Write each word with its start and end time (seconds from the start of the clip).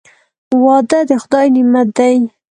•واده 0.63 0.99
د 1.09 1.11
خدای 1.23 1.47
نعمت 1.55 1.87
دی. 1.97 2.15